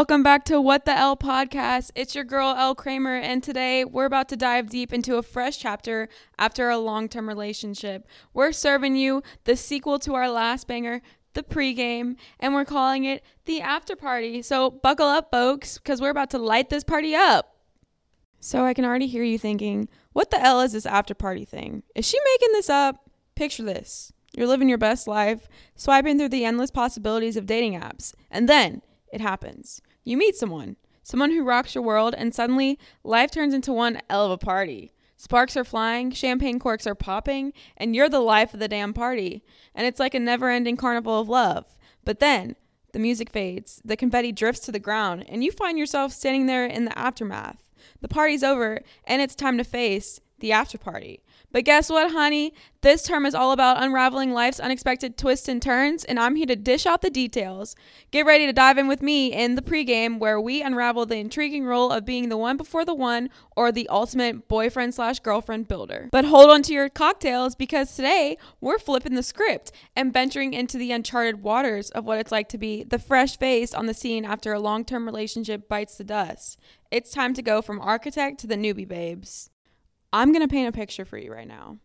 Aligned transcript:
Welcome 0.00 0.22
back 0.22 0.46
to 0.46 0.62
What 0.62 0.86
the 0.86 0.96
Elle 0.96 1.18
podcast. 1.18 1.90
It's 1.94 2.14
your 2.14 2.24
girl 2.24 2.54
Elle 2.56 2.74
Kreamer, 2.74 3.20
and 3.20 3.42
today 3.42 3.84
we're 3.84 4.06
about 4.06 4.30
to 4.30 4.36
dive 4.36 4.70
deep 4.70 4.94
into 4.94 5.16
a 5.16 5.22
fresh 5.22 5.58
chapter 5.58 6.08
after 6.38 6.70
a 6.70 6.78
long 6.78 7.06
term 7.06 7.28
relationship. 7.28 8.08
We're 8.32 8.52
serving 8.52 8.96
you 8.96 9.22
the 9.44 9.56
sequel 9.56 9.98
to 9.98 10.14
our 10.14 10.30
last 10.30 10.66
banger, 10.66 11.02
the 11.34 11.42
pregame, 11.42 12.16
and 12.38 12.54
we're 12.54 12.64
calling 12.64 13.04
it 13.04 13.22
the 13.44 13.60
after 13.60 13.94
party. 13.94 14.40
So 14.40 14.70
buckle 14.70 15.06
up, 15.06 15.30
folks, 15.30 15.76
because 15.76 16.00
we're 16.00 16.08
about 16.08 16.30
to 16.30 16.38
light 16.38 16.70
this 16.70 16.82
party 16.82 17.14
up. 17.14 17.54
So 18.40 18.64
I 18.64 18.72
can 18.72 18.86
already 18.86 19.06
hear 19.06 19.22
you 19.22 19.38
thinking, 19.38 19.86
what 20.14 20.30
the 20.30 20.40
L 20.40 20.62
is 20.62 20.72
this 20.72 20.86
after 20.86 21.14
party 21.14 21.44
thing? 21.44 21.82
Is 21.94 22.08
she 22.08 22.16
making 22.24 22.54
this 22.54 22.70
up? 22.70 23.10
Picture 23.34 23.64
this. 23.64 24.14
You're 24.34 24.46
living 24.46 24.70
your 24.70 24.78
best 24.78 25.06
life, 25.06 25.46
swiping 25.76 26.16
through 26.16 26.30
the 26.30 26.46
endless 26.46 26.70
possibilities 26.70 27.36
of 27.36 27.44
dating 27.44 27.78
apps, 27.78 28.14
and 28.30 28.48
then 28.48 28.80
it 29.12 29.20
happens. 29.20 29.82
You 30.04 30.16
meet 30.16 30.36
someone, 30.36 30.76
someone 31.02 31.30
who 31.30 31.44
rocks 31.44 31.74
your 31.74 31.84
world, 31.84 32.14
and 32.16 32.34
suddenly 32.34 32.78
life 33.04 33.30
turns 33.30 33.54
into 33.54 33.72
one 33.72 34.00
hell 34.08 34.24
of 34.24 34.30
a 34.30 34.38
party. 34.38 34.92
Sparks 35.16 35.56
are 35.56 35.64
flying, 35.64 36.10
champagne 36.12 36.58
corks 36.58 36.86
are 36.86 36.94
popping, 36.94 37.52
and 37.76 37.94
you're 37.94 38.08
the 38.08 38.20
life 38.20 38.54
of 38.54 38.60
the 38.60 38.68
damn 38.68 38.94
party. 38.94 39.44
And 39.74 39.86
it's 39.86 40.00
like 40.00 40.14
a 40.14 40.20
never 40.20 40.48
ending 40.48 40.78
carnival 40.78 41.20
of 41.20 41.28
love. 41.28 41.76
But 42.04 42.20
then, 42.20 42.56
the 42.92 42.98
music 42.98 43.30
fades, 43.30 43.82
the 43.84 43.96
confetti 43.96 44.32
drifts 44.32 44.62
to 44.62 44.72
the 44.72 44.78
ground, 44.78 45.26
and 45.28 45.44
you 45.44 45.52
find 45.52 45.78
yourself 45.78 46.12
standing 46.12 46.46
there 46.46 46.64
in 46.64 46.86
the 46.86 46.98
aftermath. 46.98 47.62
The 48.00 48.08
party's 48.08 48.42
over, 48.42 48.80
and 49.04 49.20
it's 49.20 49.34
time 49.34 49.58
to 49.58 49.64
face 49.64 50.20
the 50.40 50.52
after 50.52 50.78
party. 50.78 51.22
But 51.52 51.64
guess 51.64 51.90
what, 51.90 52.12
honey? 52.12 52.54
This 52.82 53.02
term 53.02 53.26
is 53.26 53.34
all 53.34 53.52
about 53.52 53.82
unraveling 53.82 54.32
life's 54.32 54.60
unexpected 54.60 55.18
twists 55.18 55.48
and 55.48 55.60
turns, 55.60 56.04
and 56.04 56.18
I'm 56.18 56.36
here 56.36 56.46
to 56.46 56.56
dish 56.56 56.86
out 56.86 57.02
the 57.02 57.10
details. 57.10 57.76
Get 58.10 58.24
ready 58.24 58.46
to 58.46 58.52
dive 58.52 58.78
in 58.78 58.88
with 58.88 59.02
me 59.02 59.32
in 59.32 59.54
the 59.54 59.62
pregame, 59.62 60.18
where 60.18 60.40
we 60.40 60.62
unravel 60.62 61.06
the 61.06 61.16
intriguing 61.16 61.64
role 61.64 61.90
of 61.90 62.04
being 62.04 62.28
the 62.28 62.36
one 62.36 62.56
before 62.56 62.84
the 62.84 62.94
one 62.94 63.28
or 63.56 63.72
the 63.72 63.88
ultimate 63.88 64.48
boyfriend 64.48 64.94
slash 64.94 65.18
girlfriend 65.20 65.68
builder. 65.68 66.08
But 66.12 66.24
hold 66.24 66.50
on 66.50 66.62
to 66.62 66.72
your 66.72 66.88
cocktails 66.88 67.54
because 67.54 67.94
today 67.94 68.38
we're 68.60 68.78
flipping 68.78 69.14
the 69.14 69.22
script 69.22 69.72
and 69.96 70.12
venturing 70.12 70.54
into 70.54 70.78
the 70.78 70.92
uncharted 70.92 71.42
waters 71.42 71.90
of 71.90 72.04
what 72.04 72.18
it's 72.18 72.32
like 72.32 72.48
to 72.50 72.58
be 72.58 72.84
the 72.84 72.98
fresh 72.98 73.36
face 73.36 73.74
on 73.74 73.86
the 73.86 73.94
scene 73.94 74.24
after 74.24 74.52
a 74.52 74.60
long 74.60 74.84
term 74.84 75.04
relationship 75.04 75.68
bites 75.68 75.96
the 75.96 76.04
dust. 76.04 76.58
It's 76.90 77.10
time 77.10 77.34
to 77.34 77.42
go 77.42 77.60
from 77.60 77.80
architect 77.80 78.40
to 78.40 78.46
the 78.46 78.56
newbie 78.56 78.88
babes. 78.88 79.50
I'm 80.12 80.32
going 80.32 80.46
to 80.46 80.48
paint 80.48 80.68
a 80.68 80.72
picture 80.72 81.04
for 81.04 81.18
you 81.18 81.32
right 81.32 81.46
now. 81.46 81.78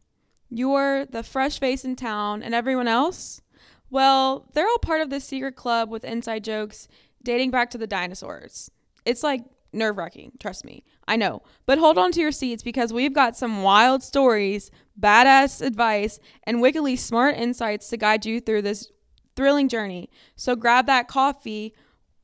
You're 0.49 1.05
the 1.05 1.23
fresh 1.23 1.59
face 1.59 1.85
in 1.85 1.95
town, 1.95 2.43
and 2.43 2.53
everyone 2.53 2.87
else? 2.87 3.41
Well, 3.89 4.49
they're 4.53 4.67
all 4.67 4.79
part 4.79 5.01
of 5.01 5.09
this 5.09 5.25
secret 5.25 5.55
club 5.55 5.89
with 5.89 6.03
inside 6.03 6.43
jokes 6.43 6.87
dating 7.23 7.51
back 7.51 7.69
to 7.71 7.77
the 7.77 7.87
dinosaurs. 7.87 8.69
It's 9.05 9.23
like 9.23 9.43
nerve 9.73 9.97
wracking, 9.97 10.31
trust 10.39 10.65
me. 10.65 10.83
I 11.07 11.15
know. 11.15 11.41
But 11.65 11.77
hold 11.77 11.97
on 11.97 12.11
to 12.13 12.21
your 12.21 12.31
seats 12.31 12.63
because 12.63 12.93
we've 12.93 13.13
got 13.13 13.35
some 13.35 13.61
wild 13.61 14.01
stories, 14.01 14.71
badass 14.99 15.65
advice, 15.65 16.19
and 16.43 16.61
wickedly 16.61 16.95
smart 16.95 17.35
insights 17.35 17.89
to 17.89 17.97
guide 17.97 18.25
you 18.25 18.39
through 18.39 18.63
this 18.63 18.91
thrilling 19.35 19.67
journey. 19.67 20.09
So 20.35 20.55
grab 20.55 20.87
that 20.87 21.07
coffee 21.07 21.73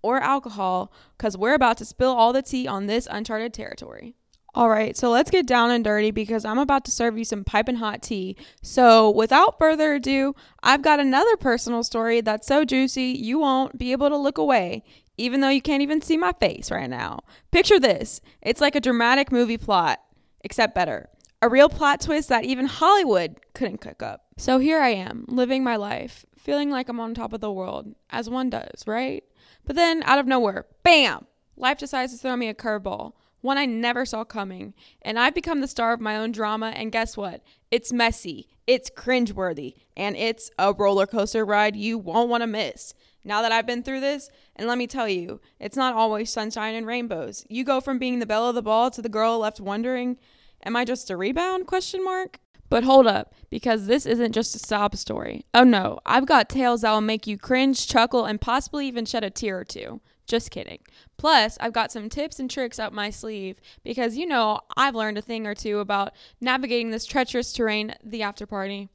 or 0.02 0.20
alcohol 0.20 0.92
because 1.18 1.38
we're 1.38 1.54
about 1.54 1.78
to 1.78 1.86
spill 1.86 2.12
all 2.12 2.34
the 2.34 2.42
tea 2.42 2.68
on 2.68 2.88
this 2.88 3.08
uncharted 3.12 3.54
territory. 3.54 4.16
All 4.54 4.70
right, 4.70 4.98
so 4.98 5.10
let's 5.10 5.32
get 5.32 5.48
down 5.48 5.72
and 5.72 5.82
dirty 5.82 6.12
because 6.12 6.44
I'm 6.44 6.58
about 6.58 6.84
to 6.86 6.92
serve 6.92 7.18
you 7.18 7.24
some 7.24 7.46
piping 7.46 7.78
hot 7.78 8.02
tea. 8.02 8.36
So, 8.62 9.10
without 9.10 9.58
further 9.58 9.94
ado, 9.94 10.36
I've 10.62 10.82
got 10.82 11.00
another 11.00 11.38
personal 11.38 11.84
story 11.84 12.20
that's 12.20 12.48
so 12.48 12.66
juicy 12.66 13.18
you 13.18 13.40
won't 13.40 13.78
be 13.78 13.94
able 13.94 14.10
to 14.10 14.18
look 14.18 14.38
away, 14.38 14.84
even 15.18 15.40
though 15.40 15.50
you 15.50 15.62
can't 15.62 15.82
even 15.82 16.02
see 16.02 16.18
my 16.18 16.34
face 16.34 16.70
right 16.70 16.90
now. 16.90 17.22
Picture 17.52 17.80
this 17.80 18.20
it's 18.42 18.60
like 18.60 18.76
a 18.76 18.82
dramatic 18.82 19.32
movie 19.32 19.58
plot, 19.58 20.02
except 20.42 20.76
better. 20.76 21.08
A 21.42 21.48
real 21.48 21.70
plot 21.70 22.02
twist 22.02 22.28
that 22.28 22.44
even 22.44 22.66
Hollywood 22.66 23.38
couldn't 23.54 23.80
cook 23.80 24.04
up. 24.04 24.26
So, 24.36 24.60
here 24.60 24.82
I 24.82 24.90
am, 24.90 25.24
living 25.30 25.64
my 25.64 25.78
life, 25.78 26.26
feeling 26.38 26.70
like 26.70 26.90
I'm 26.90 27.00
on 27.00 27.14
top 27.14 27.32
of 27.32 27.40
the 27.40 27.54
world, 27.54 27.96
as 28.10 28.30
one 28.30 28.50
does, 28.50 28.86
right? 28.86 29.24
But 29.66 29.78
then, 29.78 30.04
out 30.04 30.20
of 30.20 30.28
nowhere, 30.28 30.66
bam! 30.84 31.26
Life 31.56 31.78
decides 31.78 32.12
to 32.12 32.18
throw 32.18 32.36
me 32.36 32.50
a 32.50 32.54
curveball 32.54 33.14
one 33.42 33.58
I 33.58 33.66
never 33.66 34.06
saw 34.06 34.24
coming. 34.24 34.74
And 35.02 35.20
I've 35.20 35.36
become 35.36 35.62
the 35.62 35.68
star 35.68 35.94
of 35.94 36.00
my 36.00 36.18
own 36.18 36.32
drama, 36.32 36.68
and 36.76 36.92
guess 36.92 37.18
what? 37.18 37.44
It's 37.70 37.92
messy, 37.92 38.48
it's 38.66 38.90
cringeworthy, 38.90 39.76
and 39.98 40.16
it's 40.16 40.50
a 40.58 40.74
roller 40.74 41.08
coaster 41.08 41.44
ride 41.44 41.76
you 41.76 41.98
won't 41.98 42.30
want 42.30 42.42
to 42.42 42.48
miss. 42.48 42.94
Now 43.24 43.42
that 43.42 43.52
I've 43.52 43.68
been 43.68 43.84
through 43.84 44.00
this, 44.00 44.30
and 44.56 44.68
let 44.68 44.78
me 44.78 44.88
tell 44.88 45.08
you, 45.08 45.42
it's 45.60 45.78
not 45.78 45.94
always 45.94 46.32
sunshine 46.32 46.76
and 46.76 46.88
rainbows. 46.88 47.46
You 47.50 47.64
go 47.64 47.80
from 47.80 48.00
being 48.00 48.20
the 48.20 48.26
belle 48.26 48.50
of 48.50 48.56
the 48.56 48.62
ball 48.62 48.90
to 48.92 49.02
the 49.02 49.10
girl 49.10 49.40
left 49.40 49.60
wondering, 49.60 50.18
am 50.64 50.76
I 50.76 50.86
just 50.86 51.10
a 51.10 51.18
rebound? 51.18 51.68
Question 51.68 52.04
mark. 52.04 52.40
But 52.70 52.86
hold 52.86 53.06
up, 53.06 53.34
because 53.50 53.86
this 53.86 54.06
isn't 54.06 54.32
just 54.32 54.56
a 54.56 54.60
sob 54.60 54.96
story. 54.96 55.46
Oh 55.54 55.66
no, 55.66 56.00
I've 56.06 56.26
got 56.26 56.48
tales 56.48 56.82
that 56.82 56.92
will 56.92 57.02
make 57.02 57.28
you 57.28 57.38
cringe, 57.38 57.86
chuckle, 57.86 58.26
and 58.26 58.40
possibly 58.40 58.88
even 58.88 59.06
shed 59.06 59.26
a 59.26 59.30
tear 59.30 59.60
or 59.60 59.66
two. 59.66 60.00
Just 60.26 60.52
kidding. 60.52 60.80
Plus, 61.22 61.56
I've 61.62 61.72
got 61.72 61.92
some 61.92 62.10
tips 62.10 62.40
and 62.40 62.50
tricks 62.50 62.80
up 62.80 62.92
my 62.94 63.12
sleeve 63.12 63.62
because 63.84 64.18
you 64.18 64.26
know 64.26 64.62
I've 64.76 64.96
learned 64.96 65.20
a 65.20 65.22
thing 65.22 65.46
or 65.46 65.54
two 65.54 65.78
about 65.78 66.14
navigating 66.42 66.90
this 66.90 67.06
treacherous 67.06 67.54
terrain, 67.54 67.94
the 68.04 68.24
after 68.24 68.48
party. 68.48 68.90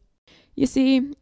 You 0.56 0.66
see, 0.66 1.12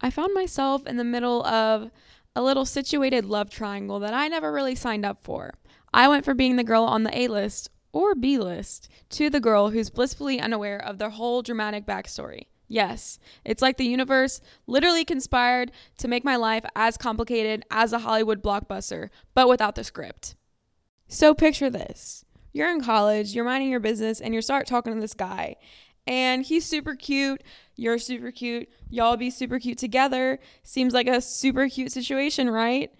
I 0.00 0.10
found 0.10 0.32
myself 0.34 0.86
in 0.86 0.98
the 0.98 1.02
middle 1.02 1.44
of 1.44 1.90
a 2.36 2.42
little 2.44 2.64
situated 2.64 3.24
love 3.24 3.50
triangle 3.50 3.98
that 3.98 4.14
I 4.14 4.28
never 4.28 4.52
really 4.52 4.76
signed 4.76 5.04
up 5.04 5.18
for. 5.20 5.52
I 5.92 6.06
went 6.06 6.24
from 6.24 6.36
being 6.36 6.54
the 6.54 6.62
girl 6.62 6.84
on 6.84 7.02
the 7.02 7.18
A 7.18 7.26
list 7.26 7.68
or 7.92 8.14
B 8.14 8.38
list 8.38 8.88
to 9.10 9.28
the 9.28 9.40
girl 9.40 9.70
who's 9.70 9.90
blissfully 9.90 10.38
unaware 10.38 10.78
of 10.78 10.98
their 10.98 11.10
whole 11.10 11.42
dramatic 11.42 11.84
backstory. 11.84 12.42
Yes, 12.68 13.18
it's 13.44 13.62
like 13.62 13.78
the 13.78 13.84
universe 13.84 14.40
literally 14.68 15.04
conspired 15.04 15.72
to 15.98 16.06
make 16.06 16.24
my 16.24 16.36
life 16.36 16.64
as 16.76 16.96
complicated 16.96 17.64
as 17.68 17.92
a 17.92 17.98
Hollywood 17.98 18.44
blockbuster, 18.44 19.08
but 19.34 19.48
without 19.48 19.74
the 19.74 19.82
script. 19.82 20.36
So 21.12 21.34
picture 21.34 21.68
this 21.68 22.24
you're 22.54 22.70
in 22.70 22.80
college, 22.80 23.34
you're 23.34 23.44
minding 23.44 23.68
your 23.68 23.80
business, 23.80 24.18
and 24.18 24.34
you 24.34 24.40
start 24.40 24.66
talking 24.66 24.94
to 24.94 25.00
this 25.00 25.12
guy. 25.12 25.56
And 26.06 26.42
he's 26.42 26.64
super 26.64 26.94
cute, 26.94 27.42
you're 27.76 27.98
super 27.98 28.30
cute, 28.32 28.68
y'all 28.88 29.18
be 29.18 29.28
super 29.28 29.58
cute 29.58 29.76
together. 29.76 30.38
Seems 30.62 30.94
like 30.94 31.06
a 31.06 31.20
super 31.20 31.68
cute 31.68 31.92
situation, 31.92 32.48
right? 32.48 32.90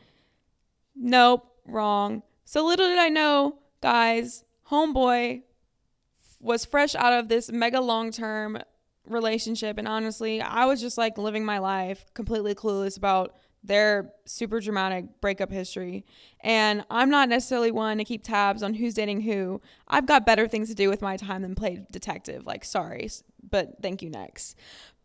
Nope, 0.95 1.47
wrong. 1.67 2.23
So 2.45 2.67
little 2.67 2.87
did 2.87 2.99
I 2.99 3.09
know, 3.09 3.59
guys, 3.81 4.45
homeboy 4.71 5.43
was 6.39 6.67
fresh 6.67 6.95
out 6.95 7.15
of 7.15 7.29
this 7.29 7.51
mega 7.51 7.81
long 7.81 8.11
term 8.11 8.59
relationship 9.05 9.79
and 9.79 9.89
honestly 9.89 10.41
i 10.41 10.65
was 10.65 10.81
just 10.81 10.97
like 10.97 11.19
living 11.19 11.45
my 11.45 11.59
life 11.59 12.05
completely 12.15 12.55
clueless 12.55 12.97
about 12.97 13.35
their 13.65 14.13
super 14.25 14.61
dramatic 14.61 15.21
breakup 15.21 15.51
history. 15.51 16.05
And 16.41 16.85
i'm 16.91 17.11
not 17.11 17.29
necessarily 17.29 17.71
one 17.71 17.99
to 17.99 18.05
keep 18.05 18.25
tabs 18.25 18.63
on 18.63 18.75
who's 18.75 18.95
dating 18.95 19.23
who. 19.23 19.61
I've 19.89 20.07
got 20.07 20.27
better 20.27 20.49
things 20.49 20.69
to 20.69 20.75
do 20.75 20.89
with 20.89 21.03
my 21.03 21.17
time 21.17 21.43
than 21.43 21.55
play 21.55 21.87
detective. 21.91 22.47
Like 22.47 22.65
sorry 22.65 23.09
but 23.51 23.77
thank 23.83 24.03
you 24.03 24.11
next. 24.11 24.57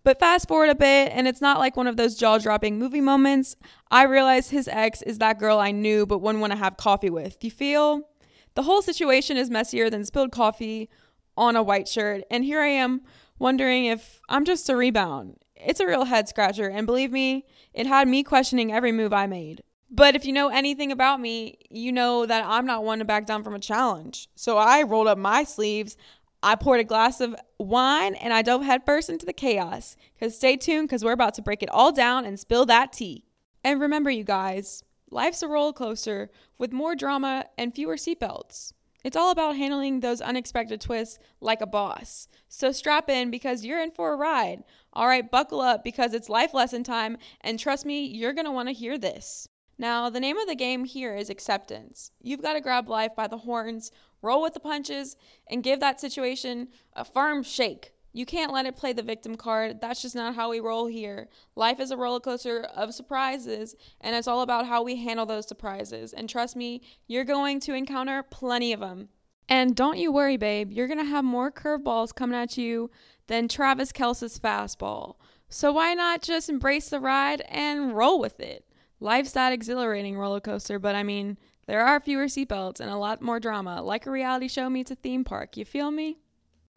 But 0.04 0.20
fast 0.20 0.48
forward 0.48 0.70
a 0.70 0.76
bit 0.76 1.12
and 1.14 1.28
it's 1.28 1.42
not 1.42 1.60
like 1.60 1.76
one 1.76 1.88
of 1.88 1.98
those 1.98 2.16
jaw-dropping 2.16 2.80
movie 2.80 3.02
moments. 3.02 3.56
I 3.92 4.04
realize 4.04 4.50
his 4.50 4.68
ex 4.68 5.02
is 5.02 5.18
that 5.20 5.40
girl 5.40 5.60
i 5.60 5.72
knew 5.72 6.06
but 6.06 6.20
wouldn't 6.20 6.42
want 6.42 6.54
to 6.54 6.58
have 6.58 6.78
coffee 6.78 7.10
with. 7.10 7.44
You 7.44 7.52
feel? 7.52 8.10
The 8.56 8.64
whole 8.64 8.82
situation 8.82 9.38
is 9.38 9.52
messier 9.52 9.90
than 9.90 10.04
spilled 10.04 10.32
coffee 10.32 10.90
on 11.36 11.56
a 11.56 11.62
white 11.62 11.88
shirt. 11.88 12.24
And 12.32 12.44
here 12.44 12.62
i 12.62 12.68
am 12.68 13.02
wondering 13.38 13.86
if 13.86 14.22
I'm 14.30 14.46
just 14.46 14.70
a 14.70 14.76
rebound. 14.76 15.38
It's 15.66 15.80
a 15.80 15.88
real 15.88 16.06
head 16.06 16.30
scratcher, 16.30 16.70
and 16.70 16.86
believe 16.86 17.12
me, 17.12 17.46
it 17.74 17.88
had 17.88 18.08
me 18.08 18.24
questioning 18.24 18.72
every 18.72 18.92
move 18.92 19.14
I 19.14 19.28
made. 19.28 19.64
But 19.90 20.16
if 20.16 20.26
you 20.26 20.34
know 20.34 20.50
anything 20.50 20.92
about 20.92 21.22
me, 21.22 21.58
you 21.70 21.92
know 21.92 22.26
that 22.26 22.44
I'm 22.46 22.66
not 22.66 22.84
one 22.84 23.00
to 23.00 23.06
back 23.06 23.26
down 23.26 23.44
from 23.44 23.56
a 23.56 23.60
challenge. 23.60 24.28
So 24.36 24.58
I 24.58 24.84
rolled 24.84 25.08
up 25.08 25.18
my 25.18 25.44
sleeves, 25.44 25.96
I 26.44 26.56
poured 26.56 26.82
a 26.82 26.84
glass 26.84 27.22
of 27.22 27.36
wine, 27.58 28.16
and 28.16 28.34
I 28.34 28.42
dove 28.42 28.64
headfirst 28.64 29.10
into 29.10 29.26
the 29.26 29.34
chaos. 29.34 29.96
Because 30.14 30.36
stay 30.36 30.58
tuned, 30.58 30.88
because 30.88 31.04
we're 31.04 31.14
about 31.14 31.34
to 31.36 31.42
break 31.42 31.64
it 31.64 31.70
all 31.70 31.92
down 31.92 32.26
and 32.26 32.40
spill 32.40 32.66
that 32.66 32.94
tea. 32.94 33.24
And 33.64 33.80
remember, 33.82 34.10
you 34.10 34.24
guys, 34.24 34.84
life's 35.10 35.42
a 35.42 35.48
roller 35.48 35.74
coaster 35.74 36.30
with 36.58 36.74
more 36.74 36.96
drama 36.96 37.46
and 37.58 37.74
fewer 37.74 37.96
seatbelts. 37.96 38.74
It's 39.04 39.16
all 39.16 39.32
about 39.32 39.56
handling 39.56 40.02
those 40.02 40.20
unexpected 40.20 40.82
twists 40.82 41.18
like 41.40 41.62
a 41.62 41.68
boss. 41.68 42.28
So 42.50 42.72
strap 42.72 43.10
in 43.10 43.32
because 43.32 43.64
you're 43.64 43.82
in 43.82 43.92
for 43.92 44.12
a 44.12 44.18
ride. 44.18 44.64
All 44.98 45.06
right, 45.08 45.30
buckle 45.30 45.62
up 45.62 45.84
because 45.84 46.16
it's 46.16 46.28
life 46.28 46.56
lesson 46.56 46.84
time, 46.84 47.20
and 47.42 47.60
trust 47.60 47.86
me, 47.86 48.08
you're 48.08 48.34
going 48.34 48.48
to 48.48 48.52
want 48.52 48.68
to 48.68 48.74
hear 48.74 48.98
this. 48.98 49.48
Now, 49.78 50.10
the 50.10 50.20
name 50.20 50.40
of 50.40 50.48
the 50.48 50.56
game 50.56 50.86
here 50.86 51.16
is 51.16 51.30
acceptance. 51.30 52.10
You've 52.20 52.42
got 52.42 52.54
to 52.54 52.62
grab 52.62 52.90
life 52.90 53.16
by 53.16 53.28
the 53.28 53.38
horns, 53.38 53.92
roll 54.24 54.42
with 54.42 54.56
the 54.56 54.60
punches, 54.60 55.16
and 55.52 55.62
give 55.62 55.80
that 55.82 56.02
situation 56.02 56.70
a 56.94 57.06
firm 57.06 57.44
shake. 57.44 57.92
You 58.12 58.26
can't 58.26 58.52
let 58.52 58.66
it 58.66 58.76
play 58.76 58.92
the 58.92 59.04
victim 59.04 59.36
card. 59.36 59.82
That's 59.82 60.02
just 60.02 60.16
not 60.16 60.34
how 60.34 60.50
we 60.50 60.62
roll 60.62 60.88
here. 60.88 61.30
Life 61.56 61.80
is 61.80 61.92
a 61.92 61.98
roller 61.98 62.20
coaster 62.20 62.64
of 62.64 62.92
surprises, 62.92 63.76
and 64.02 64.16
it's 64.16 64.28
all 64.28 64.42
about 64.42 64.66
how 64.66 64.82
we 64.82 64.96
handle 64.96 65.28
those 65.28 65.48
surprises. 65.48 66.12
And 66.12 66.28
trust 66.28 66.56
me, 66.56 66.82
you're 67.06 67.24
going 67.24 67.60
to 67.60 67.76
encounter 67.76 68.24
plenty 68.24 68.74
of 68.74 68.80
them. 68.80 69.10
And 69.50 69.76
don't 69.76 69.98
you 69.98 70.12
worry, 70.12 70.38
babe, 70.38 70.72
you're 70.72 70.88
going 70.88 71.00
to 71.00 71.06
have 71.06 71.24
more 71.24 71.52
curveballs 71.52 72.14
coming 72.14 72.38
at 72.38 72.58
you 72.58 72.92
than 73.28 73.48
Travis 73.48 73.92
Kelce's 73.92 74.40
fastball. 74.40 75.16
So 75.50 75.72
why 75.72 75.94
not 75.94 76.22
just 76.22 76.50
embrace 76.50 76.90
the 76.90 77.00
ride 77.00 77.42
and 77.48 77.96
roll 77.96 78.20
with 78.20 78.40
it? 78.40 78.66
Life's 79.00 79.32
that 79.34 79.54
exhilarating 79.54 80.18
roller 80.18 80.42
coaster, 80.42 80.80
but 80.80 80.96
I 80.96 81.04
mean, 81.04 81.38
there 81.68 81.86
are 81.86 82.00
fewer 82.00 82.26
seatbelts 82.26 82.80
and 82.80 82.90
a 82.90 82.98
lot 82.98 83.22
more 83.22 83.40
drama, 83.40 83.82
like 83.82 84.06
a 84.06 84.12
reality 84.12 84.48
show 84.48 84.70
meets 84.70 84.92
a 84.92 84.96
theme 84.96 85.24
park. 85.24 85.56
You 85.56 85.66
feel 85.66 85.92
me? 85.92 86.20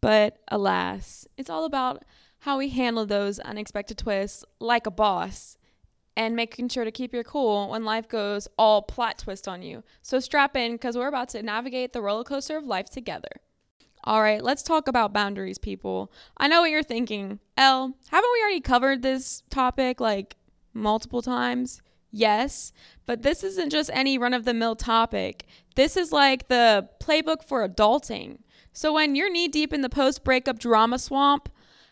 But 0.01 0.37
alas, 0.47 1.27
it's 1.37 1.49
all 1.49 1.65
about 1.65 2.03
how 2.39 2.57
we 2.57 2.69
handle 2.69 3.05
those 3.05 3.39
unexpected 3.39 3.97
twists 3.97 4.43
like 4.59 4.87
a 4.87 4.91
boss 4.91 5.57
and 6.15 6.35
making 6.35 6.69
sure 6.69 6.83
to 6.83 6.91
keep 6.91 7.13
your 7.13 7.23
cool 7.23 7.69
when 7.69 7.85
life 7.85 8.07
goes 8.07 8.47
all 8.57 8.81
plot 8.81 9.17
twist 9.17 9.47
on 9.47 9.61
you. 9.61 9.83
So 10.01 10.19
strap 10.19 10.55
in 10.55 10.73
because 10.73 10.97
we're 10.97 11.07
about 11.07 11.29
to 11.29 11.41
navigate 11.41 11.93
the 11.93 12.01
roller 12.01 12.23
coaster 12.23 12.57
of 12.57 12.65
life 12.65 12.89
together. 12.89 13.29
All 14.03 14.21
right, 14.21 14.43
let's 14.43 14.63
talk 14.63 14.87
about 14.87 15.13
boundaries, 15.13 15.57
people. 15.57 16.11
I 16.37 16.47
know 16.47 16.61
what 16.61 16.71
you're 16.71 16.83
thinking. 16.83 17.39
Elle, 17.55 17.95
haven't 18.09 18.29
we 18.33 18.41
already 18.41 18.61
covered 18.61 19.01
this 19.03 19.43
topic 19.49 19.99
like 19.99 20.35
multiple 20.73 21.21
times? 21.21 21.81
Yes, 22.09 22.73
but 23.05 23.21
this 23.21 23.43
isn't 23.43 23.69
just 23.69 23.89
any 23.93 24.17
run 24.17 24.33
of 24.33 24.43
the 24.43 24.53
mill 24.53 24.75
topic. 24.75 25.45
This 25.75 25.95
is 25.95 26.11
like 26.11 26.47
the 26.47 26.89
playbook 26.99 27.43
for 27.43 27.67
adulting. 27.67 28.39
So 28.73 28.93
when 28.93 29.15
you're 29.15 29.31
knee 29.31 29.47
deep 29.47 29.71
in 29.71 29.81
the 29.81 29.89
post 29.89 30.23
breakup 30.23 30.59
drama 30.59 30.97
swamp, 30.99 31.47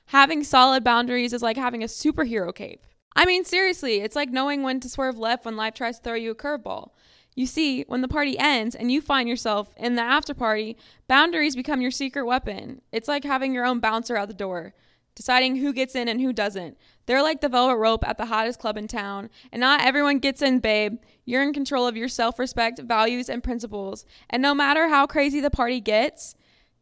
having 0.08 0.44
solid 0.44 0.84
boundaries 0.84 1.32
is 1.32 1.42
like 1.42 1.58
having 1.58 1.84
a 1.84 1.88
superhero 1.88 2.54
cape. 2.54 2.86
I 3.20 3.26
mean, 3.26 3.44
seriously, 3.44 4.00
it's 4.00 4.16
like 4.16 4.30
knowing 4.30 4.64
when 4.64 4.80
to 4.80 4.88
swerve 4.88 5.18
left 5.18 5.44
when 5.44 5.58
life 5.58 5.74
tries 5.74 5.98
to 5.98 6.04
throw 6.04 6.14
you 6.14 6.32
a 6.32 6.36
curveball. 6.36 6.92
You 7.36 7.48
see, 7.48 7.84
when 7.90 8.00
the 8.00 8.08
party 8.08 8.40
ends 8.40 8.76
and 8.76 8.90
you 8.90 9.02
find 9.02 9.28
yourself 9.28 9.74
in 9.76 9.96
the 9.96 10.02
after 10.02 10.34
party, 10.34 10.78
boundaries 11.10 11.54
become 11.54 11.82
your 11.82 11.92
secret 11.92 12.26
weapon. 12.26 12.82
It's 12.94 13.10
like 13.10 13.26
having 13.26 13.54
your 13.54 13.66
own 13.66 13.82
bouncer 13.82 14.16
out 14.16 14.30
the 14.30 14.34
door, 14.34 14.74
deciding 15.16 15.58
who 15.58 15.74
gets 15.74 15.96
in 15.96 16.08
and 16.08 16.22
who 16.22 16.32
doesn't. 16.32 16.78
They're 17.08 17.22
like 17.22 17.42
the 17.42 17.50
velvet 17.50 17.76
rope 17.76 18.08
at 18.08 18.18
the 18.18 18.28
hottest 18.28 18.58
club 18.58 18.78
in 18.78 18.88
town, 18.88 19.30
and 19.52 19.60
not 19.60 19.82
everyone 19.82 20.20
gets 20.20 20.42
in, 20.42 20.60
babe. 20.60 21.00
You're 21.26 21.44
in 21.44 21.52
control 21.52 21.88
of 21.88 21.98
your 21.98 22.08
self 22.08 22.40
respect, 22.40 22.80
values, 22.80 23.28
and 23.28 23.44
principles. 23.44 24.06
And 24.30 24.42
no 24.42 24.56
matter 24.56 24.88
how 24.88 25.06
crazy 25.06 25.42
the 25.42 25.50
party 25.50 25.82
gets, 25.82 26.36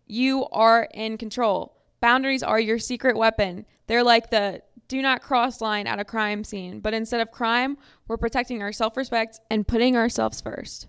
you 0.06 0.45
are 0.51 0.88
in 0.94 1.18
control. 1.18 1.78
Boundaries 2.00 2.44
are 2.44 2.60
your 2.60 2.78
secret 2.78 3.18
weapon. 3.18 3.66
They're 3.88 4.04
like 4.04 4.30
the 4.30 4.62
do 4.88 5.01
not 5.01 5.22
cross 5.22 5.62
line 5.62 5.88
at 5.88 6.00
a 6.00 6.06
crime 6.06 6.44
scene, 6.44 6.80
but 6.80 6.94
instead 6.94 7.22
of 7.22 7.31
crime, 7.31 7.78
we're 8.07 8.18
protecting 8.18 8.62
our 8.62 8.72
self 8.72 8.95
respect 8.98 9.39
and 9.50 9.68
putting 9.68 9.95
ourselves 9.95 10.42
first. 10.42 10.88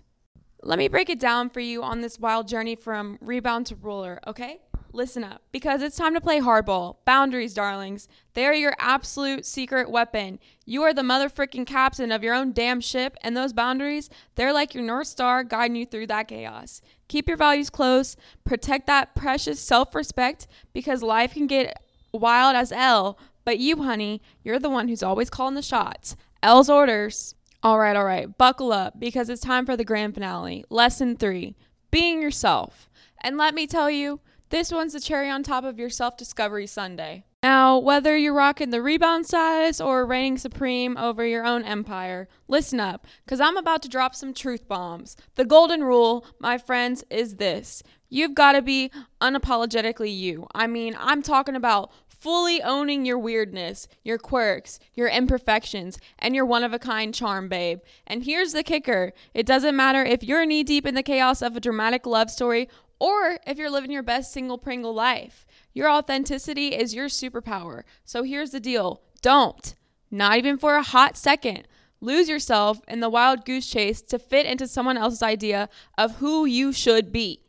Let 0.61 0.79
me 0.79 0.89
break 0.89 1.09
it 1.09 1.19
down 1.19 1.49
for 1.49 1.61
you 1.61 1.83
on 1.83 2.01
this 2.01 2.19
wild 2.19 2.47
journey 2.47 2.75
from 2.75 3.17
rebound 3.21 3.67
to 3.67 3.75
ruler, 3.75 4.19
okay? 4.27 4.59
Listen 4.91 5.23
up, 5.23 5.43
because 5.51 5.83
it's 5.83 5.95
time 5.95 6.15
to 6.15 6.21
play 6.21 6.39
hardball. 6.39 6.97
Boundaries, 7.05 7.53
darlings. 7.53 8.07
They 8.33 8.45
are 8.45 8.53
your 8.53 8.73
absolute 8.79 9.45
secret 9.45 9.89
weapon. 9.89 10.39
You 10.65 10.81
are 10.81 10.93
the 10.93 11.03
motherfucking 11.03 11.67
captain 11.67 12.11
of 12.11 12.23
your 12.23 12.33
own 12.33 12.53
damn 12.53 12.81
ship, 12.81 13.15
and 13.21 13.37
those 13.37 13.53
boundaries, 13.53 14.09
they're 14.35 14.51
like 14.51 14.73
your 14.73 14.83
North 14.83 15.07
Star 15.07 15.43
guiding 15.43 15.75
you 15.75 15.85
through 15.85 16.07
that 16.07 16.27
chaos. 16.27 16.81
Keep 17.07 17.27
your 17.27 17.37
values 17.37 17.69
close, 17.69 18.17
protect 18.43 18.87
that 18.87 19.15
precious 19.15 19.59
self 19.59 19.93
respect, 19.93 20.47
because 20.73 21.03
life 21.03 21.33
can 21.35 21.45
get 21.45 21.81
wild 22.11 22.55
as 22.55 22.71
Elle, 22.71 23.17
but 23.45 23.59
you, 23.59 23.83
honey, 23.83 24.21
you're 24.43 24.59
the 24.59 24.69
one 24.69 24.87
who's 24.87 25.03
always 25.03 25.29
calling 25.29 25.55
the 25.55 25.61
shots. 25.61 26.15
Elle's 26.41 26.69
orders. 26.69 27.35
All 27.61 27.77
right, 27.77 27.95
all 27.95 28.05
right, 28.05 28.37
buckle 28.37 28.71
up, 28.71 28.99
because 28.99 29.29
it's 29.29 29.41
time 29.41 29.65
for 29.65 29.75
the 29.75 29.83
grand 29.83 30.13
finale. 30.13 30.63
Lesson 30.69 31.17
three 31.17 31.55
being 31.91 32.21
yourself. 32.21 32.89
And 33.21 33.37
let 33.37 33.53
me 33.53 33.67
tell 33.67 33.91
you, 33.91 34.21
this 34.49 34.71
one's 34.71 34.93
the 34.93 34.99
cherry 34.99 35.29
on 35.29 35.43
top 35.43 35.63
of 35.63 35.77
your 35.77 35.89
self 35.89 36.17
discovery 36.17 36.67
Sunday. 36.67 37.25
Now, 37.43 37.77
whether 37.77 38.17
you're 38.17 38.33
rocking 38.33 38.69
the 38.69 38.81
rebound 38.81 39.25
status 39.25 39.79
or 39.79 40.05
reigning 40.05 40.37
supreme 40.37 40.97
over 40.97 41.25
your 41.25 41.45
own 41.45 41.63
empire, 41.63 42.27
listen 42.49 42.79
up, 42.79 43.07
because 43.23 43.39
I'm 43.39 43.55
about 43.55 43.81
to 43.83 43.89
drop 43.89 44.13
some 44.13 44.33
truth 44.33 44.67
bombs. 44.67 45.15
The 45.35 45.45
golden 45.45 45.83
rule, 45.83 46.25
my 46.39 46.57
friends, 46.57 47.03
is 47.09 47.35
this 47.35 47.81
you've 48.09 48.33
got 48.33 48.53
to 48.53 48.61
be 48.61 48.91
unapologetically 49.21 50.13
you. 50.13 50.47
I 50.53 50.67
mean, 50.67 50.97
I'm 50.99 51.21
talking 51.21 51.55
about 51.55 51.91
fully 52.19 52.61
owning 52.61 53.05
your 53.05 53.17
weirdness, 53.17 53.87
your 54.03 54.17
quirks, 54.17 54.79
your 54.93 55.07
imperfections, 55.07 55.97
and 56.19 56.35
your 56.35 56.45
one 56.45 56.63
of 56.63 56.73
a 56.73 56.79
kind 56.79 57.13
charm, 57.13 57.47
babe. 57.47 57.79
And 58.05 58.23
here's 58.23 58.51
the 58.51 58.63
kicker 58.63 59.13
it 59.33 59.45
doesn't 59.45 59.75
matter 59.75 60.03
if 60.03 60.23
you're 60.23 60.45
knee 60.45 60.63
deep 60.63 60.85
in 60.85 60.95
the 60.95 61.03
chaos 61.03 61.41
of 61.41 61.55
a 61.55 61.61
dramatic 61.61 62.05
love 62.05 62.29
story 62.29 62.67
or 62.99 63.39
if 63.47 63.57
you're 63.57 63.71
living 63.71 63.91
your 63.91 64.03
best 64.03 64.33
single 64.33 64.57
Pringle 64.57 64.93
life. 64.93 65.45
Your 65.73 65.89
authenticity 65.89 66.75
is 66.75 66.93
your 66.93 67.07
superpower. 67.07 67.83
So 68.03 68.23
here's 68.23 68.51
the 68.51 68.59
deal 68.59 69.01
don't, 69.21 69.73
not 70.11 70.37
even 70.37 70.57
for 70.57 70.75
a 70.75 70.83
hot 70.83 71.17
second, 71.17 71.67
lose 72.01 72.27
yourself 72.27 72.81
in 72.87 72.99
the 72.99 73.09
wild 73.09 73.45
goose 73.45 73.67
chase 73.67 74.01
to 74.01 74.19
fit 74.19 74.45
into 74.45 74.67
someone 74.67 74.97
else's 74.97 75.23
idea 75.23 75.69
of 75.97 76.17
who 76.17 76.45
you 76.45 76.73
should 76.73 77.11
be. 77.13 77.43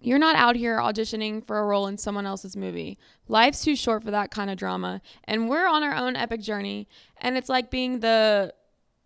You're 0.00 0.18
not 0.18 0.36
out 0.36 0.56
here 0.56 0.78
auditioning 0.78 1.46
for 1.46 1.58
a 1.58 1.64
role 1.64 1.86
in 1.86 1.98
someone 1.98 2.26
else's 2.26 2.56
movie. 2.56 2.98
Life's 3.28 3.62
too 3.62 3.76
short 3.76 4.02
for 4.02 4.10
that 4.10 4.30
kind 4.30 4.50
of 4.50 4.56
drama, 4.56 5.02
and 5.24 5.48
we're 5.48 5.68
on 5.68 5.82
our 5.82 5.94
own 5.94 6.16
epic 6.16 6.40
journey, 6.40 6.88
and 7.18 7.36
it's 7.36 7.48
like 7.48 7.70
being 7.70 8.00
the 8.00 8.54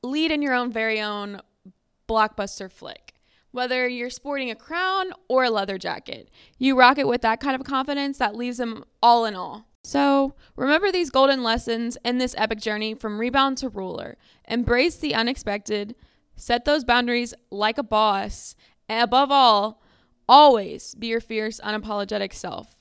lead 0.03 0.31
in 0.31 0.43
your 0.43 0.55
own 0.55 0.71
very 0.71 1.01
own 1.01 1.41
blockbuster 2.09 2.71
flick 2.71 3.15
whether 3.55 3.87
you're 3.87 4.11
sporting 4.11 4.51
a 4.51 4.57
crown 4.57 5.13
or 5.29 5.45
a 5.45 5.51
leather 5.51 5.79
jacket. 5.79 6.29
You 6.59 6.77
rock 6.77 6.99
it 6.99 7.07
with 7.07 7.23
that 7.23 7.39
kind 7.39 7.55
of 7.55 7.65
confidence 7.65 8.19
that 8.19 8.35
leaves 8.35 8.57
them 8.57 8.85
all 9.01 9.25
in 9.25 9.37
all. 9.37 9.69
So, 9.85 10.35
remember 10.57 10.91
these 10.91 11.11
golden 11.11 11.45
lessons 11.45 11.97
in 12.05 12.19
this 12.19 12.35
epic 12.37 12.59
journey 12.59 12.95
from 12.95 13.21
rebound 13.21 13.59
to 13.59 13.69
ruler. 13.69 14.17
Embrace 14.49 14.97
the 14.97 15.15
unexpected, 15.15 15.95
set 16.35 16.65
those 16.65 16.85
boundaries 16.85 17.33
like 17.49 17.79
a 17.79 17.85
boss, 17.85 18.57
and 18.89 19.05
above 19.05 19.31
all, 19.31 19.81
always 20.29 20.95
be 20.95 21.09
your 21.09 21.21
fierce, 21.21 21.61
unapologetic 21.61 22.33
self. 22.33 22.79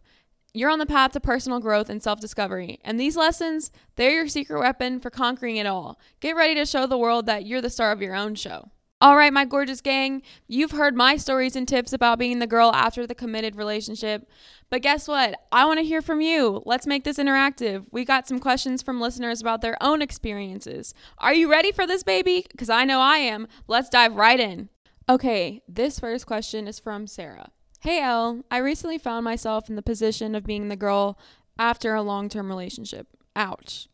You're 0.54 0.70
on 0.70 0.80
the 0.80 0.86
path 0.86 1.14
to 1.14 1.20
personal 1.20 1.60
growth 1.60 1.90
and 1.90 2.02
self 2.02 2.20
discovery, 2.20 2.80
and 2.84 3.00
these 3.00 3.18
lessons, 3.18 3.72
they're 3.96 4.12
your 4.12 4.28
secret 4.28 4.60
weapon 4.60 5.00
for 5.00 5.10
conquering 5.10 5.58
it 5.58 5.66
all. 5.66 6.00
Get 6.20 6.36
ready 6.36 6.54
to 6.56 6.66
show 6.66 6.86
the 6.86 6.98
world 6.98 7.26
that 7.26 7.46
you're 7.46 7.62
the 7.62 7.72
star 7.72 7.92
of 7.92 8.02
your 8.02 8.16
own 8.16 8.36
show. 8.36 8.70
All 9.04 9.18
right, 9.18 9.34
my 9.34 9.44
gorgeous 9.44 9.82
gang, 9.82 10.22
you've 10.48 10.72
heard 10.72 10.96
my 10.96 11.18
stories 11.18 11.58
and 11.58 11.68
tips 11.68 11.92
about 11.92 12.20
being 12.20 12.40
the 12.40 12.48
girl 12.48 12.72
after 12.74 13.06
the 13.06 13.14
committed 13.14 13.58
relationship. 13.58 14.30
But 14.70 14.82
guess 14.82 15.10
what? 15.10 15.38
I 15.52 15.66
want 15.66 15.80
to 15.80 15.86
hear 15.86 16.02
from 16.02 16.22
you. 16.22 16.64
Let's 16.66 16.88
make 16.88 17.04
this 17.04 17.18
interactive. 17.18 17.86
We 17.92 18.06
got 18.06 18.30
some 18.30 18.40
questions 18.40 18.82
from 18.82 19.02
listeners 19.02 19.42
about 19.42 19.62
their 19.62 19.76
own 19.82 20.02
experiences. 20.02 20.94
Are 21.18 21.34
you 21.34 21.52
ready 21.52 21.74
for 21.74 21.86
this, 21.86 22.02
baby? 22.04 22.46
Because 22.50 22.70
I 22.70 22.86
know 22.86 23.02
I 23.02 23.18
am. 23.18 23.50
Let's 23.68 23.90
dive 23.90 24.16
right 24.16 24.40
in. 24.40 24.70
Okay, 25.10 25.62
this 25.68 26.00
first 26.00 26.26
question 26.26 26.68
is 26.68 26.80
from 26.80 27.08
Sarah. 27.08 27.52
Hey, 27.82 28.02
Elle, 28.02 28.44
I 28.50 28.58
recently 28.60 28.98
found 28.98 29.26
myself 29.26 29.68
in 29.70 29.76
the 29.76 29.82
position 29.82 30.34
of 30.34 30.46
being 30.46 30.70
the 30.70 30.78
girl 30.78 31.20
after 31.60 31.94
a 31.94 32.02
long 32.02 32.30
term 32.30 32.48
relationship. 32.48 33.08
Ouch. 33.36 33.90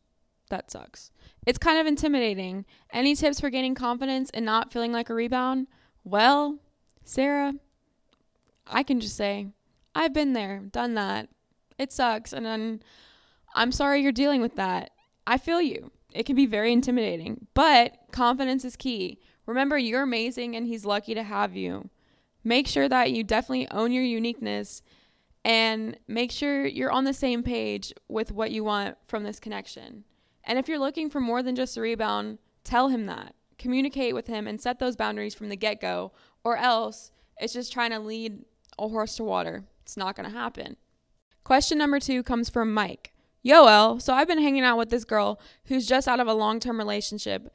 That 0.49 0.69
sucks. 0.69 1.11
It's 1.45 1.57
kind 1.57 1.79
of 1.79 1.87
intimidating. 1.87 2.65
Any 2.91 3.15
tips 3.15 3.39
for 3.39 3.49
gaining 3.49 3.75
confidence 3.75 4.29
and 4.31 4.45
not 4.45 4.71
feeling 4.71 4.91
like 4.91 5.09
a 5.09 5.15
rebound? 5.15 5.67
Well, 6.03 6.59
Sarah, 7.03 7.53
I 8.67 8.83
can 8.83 8.99
just 8.99 9.15
say, 9.15 9.47
I've 9.95 10.13
been 10.13 10.33
there, 10.33 10.59
done 10.71 10.93
that. 10.95 11.29
It 11.77 11.91
sucks. 11.91 12.33
And 12.33 12.83
I'm 13.55 13.71
sorry 13.71 14.01
you're 14.01 14.11
dealing 14.11 14.41
with 14.41 14.55
that. 14.57 14.91
I 15.25 15.37
feel 15.37 15.61
you. 15.61 15.91
It 16.13 16.25
can 16.25 16.35
be 16.35 16.45
very 16.45 16.73
intimidating, 16.73 17.47
but 17.53 17.97
confidence 18.11 18.65
is 18.65 18.75
key. 18.75 19.19
Remember, 19.45 19.77
you're 19.77 20.01
amazing 20.01 20.55
and 20.55 20.65
he's 20.65 20.85
lucky 20.85 21.13
to 21.13 21.23
have 21.23 21.55
you. 21.55 21.89
Make 22.43 22.67
sure 22.67 22.89
that 22.89 23.11
you 23.11 23.23
definitely 23.23 23.69
own 23.69 23.91
your 23.91 24.03
uniqueness 24.03 24.81
and 25.45 25.97
make 26.07 26.31
sure 26.31 26.65
you're 26.65 26.91
on 26.91 27.03
the 27.03 27.13
same 27.13 27.43
page 27.43 27.93
with 28.07 28.31
what 28.31 28.51
you 28.51 28.63
want 28.63 28.97
from 29.07 29.23
this 29.23 29.39
connection. 29.39 30.03
And 30.43 30.57
if 30.57 30.67
you're 30.67 30.79
looking 30.79 31.09
for 31.09 31.19
more 31.19 31.43
than 31.43 31.55
just 31.55 31.77
a 31.77 31.81
rebound, 31.81 32.39
tell 32.63 32.89
him 32.89 33.05
that. 33.05 33.35
Communicate 33.57 34.15
with 34.15 34.27
him 34.27 34.47
and 34.47 34.59
set 34.59 34.79
those 34.79 34.95
boundaries 34.95 35.35
from 35.35 35.49
the 35.49 35.55
get 35.55 35.81
go, 35.81 36.11
or 36.43 36.57
else 36.57 37.11
it's 37.37 37.53
just 37.53 37.73
trying 37.73 37.91
to 37.91 37.99
lead 37.99 38.45
a 38.77 38.87
horse 38.87 39.15
to 39.17 39.23
water. 39.23 39.65
It's 39.83 39.97
not 39.97 40.15
going 40.15 40.29
to 40.29 40.35
happen. 40.35 40.77
Question 41.43 41.77
number 41.77 41.99
two 41.99 42.23
comes 42.23 42.49
from 42.49 42.73
Mike. 42.73 43.11
Yo, 43.49 43.65
Elle, 43.65 43.99
so 43.99 44.13
I've 44.13 44.27
been 44.27 44.37
hanging 44.37 44.61
out 44.61 44.77
with 44.77 44.91
this 44.91 45.03
girl 45.03 45.39
who's 45.65 45.87
just 45.87 46.07
out 46.07 46.19
of 46.19 46.27
a 46.27 46.33
long 46.35 46.59
term 46.59 46.77
relationship, 46.77 47.51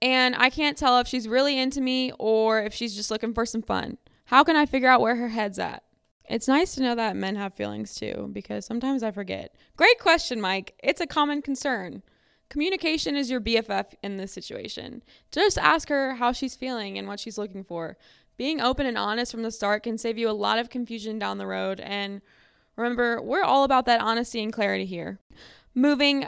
and 0.00 0.36
I 0.36 0.50
can't 0.50 0.78
tell 0.78 1.00
if 1.00 1.08
she's 1.08 1.26
really 1.26 1.58
into 1.58 1.80
me 1.80 2.12
or 2.20 2.62
if 2.62 2.72
she's 2.72 2.94
just 2.94 3.10
looking 3.10 3.34
for 3.34 3.44
some 3.44 3.60
fun. 3.60 3.98
How 4.26 4.44
can 4.44 4.54
I 4.54 4.66
figure 4.66 4.88
out 4.88 5.00
where 5.00 5.16
her 5.16 5.30
head's 5.30 5.58
at? 5.58 5.82
It's 6.30 6.46
nice 6.46 6.76
to 6.76 6.82
know 6.84 6.94
that 6.94 7.16
men 7.16 7.34
have 7.34 7.54
feelings 7.54 7.96
too, 7.96 8.30
because 8.32 8.64
sometimes 8.64 9.02
I 9.02 9.10
forget. 9.10 9.56
Great 9.76 9.98
question, 9.98 10.40
Mike. 10.40 10.76
It's 10.80 11.00
a 11.00 11.08
common 11.08 11.42
concern. 11.42 12.04
Communication 12.48 13.16
is 13.16 13.28
your 13.28 13.40
BFF 13.40 13.94
in 14.00 14.18
this 14.18 14.30
situation. 14.30 15.02
Just 15.32 15.58
ask 15.58 15.88
her 15.88 16.14
how 16.14 16.30
she's 16.30 16.54
feeling 16.54 16.98
and 16.98 17.08
what 17.08 17.18
she's 17.18 17.36
looking 17.36 17.64
for. 17.64 17.96
Being 18.36 18.60
open 18.60 18.86
and 18.86 18.96
honest 18.96 19.32
from 19.32 19.42
the 19.42 19.50
start 19.50 19.82
can 19.82 19.98
save 19.98 20.18
you 20.18 20.30
a 20.30 20.30
lot 20.30 20.60
of 20.60 20.70
confusion 20.70 21.18
down 21.18 21.38
the 21.38 21.48
road. 21.48 21.80
And 21.80 22.22
remember, 22.76 23.20
we're 23.20 23.42
all 23.42 23.64
about 23.64 23.86
that 23.86 24.00
honesty 24.00 24.42
and 24.42 24.52
clarity 24.52 24.86
here. 24.86 25.18
Moving 25.74 26.26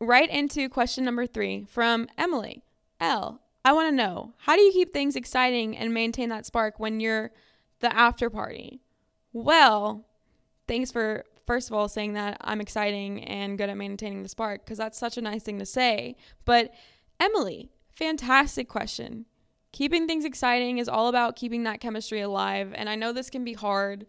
right 0.00 0.30
into 0.30 0.68
question 0.68 1.04
number 1.04 1.26
three 1.26 1.64
from 1.68 2.08
Emily 2.16 2.62
L. 3.00 3.40
I 3.64 3.72
want 3.72 3.88
to 3.88 3.94
know 3.94 4.34
how 4.38 4.56
do 4.56 4.62
you 4.62 4.72
keep 4.72 4.92
things 4.92 5.16
exciting 5.16 5.76
and 5.76 5.92
maintain 5.92 6.28
that 6.30 6.46
spark 6.46 6.78
when 6.78 7.00
you're 7.00 7.32
the 7.80 7.94
after 7.94 8.30
party? 8.30 8.80
Well, 9.32 10.06
thanks 10.66 10.90
for 10.90 11.24
first 11.46 11.68
of 11.68 11.74
all 11.74 11.88
saying 11.88 12.12
that 12.12 12.36
I'm 12.42 12.60
exciting 12.60 13.24
and 13.24 13.58
good 13.58 13.70
at 13.70 13.76
maintaining 13.76 14.22
the 14.22 14.28
spark 14.28 14.64
because 14.64 14.78
that's 14.78 14.98
such 14.98 15.16
a 15.16 15.22
nice 15.22 15.42
thing 15.42 15.58
to 15.58 15.66
say. 15.66 16.16
But 16.44 16.72
Emily, 17.18 17.70
fantastic 17.94 18.68
question. 18.68 19.26
Keeping 19.72 20.06
things 20.06 20.24
exciting 20.24 20.78
is 20.78 20.88
all 20.88 21.08
about 21.08 21.36
keeping 21.36 21.64
that 21.64 21.80
chemistry 21.80 22.20
alive. 22.20 22.72
And 22.74 22.88
I 22.88 22.94
know 22.94 23.12
this 23.12 23.30
can 23.30 23.44
be 23.44 23.54
hard, 23.54 24.06